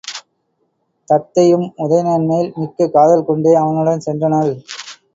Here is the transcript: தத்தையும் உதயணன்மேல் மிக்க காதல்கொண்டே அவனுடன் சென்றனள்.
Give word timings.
தத்தையும் 1.07 1.67
உதயணன்மேல் 1.77 2.51
மிக்க 2.55 2.89
காதல்கொண்டே 2.93 3.53
அவனுடன் 3.53 4.05
சென்றனள். 4.05 4.53